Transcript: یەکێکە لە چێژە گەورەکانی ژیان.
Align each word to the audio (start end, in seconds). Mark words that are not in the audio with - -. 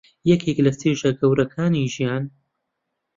یەکێکە 0.29 0.61
لە 0.67 0.71
چێژە 0.81 1.11
گەورەکانی 1.19 1.91
ژیان. 1.93 2.23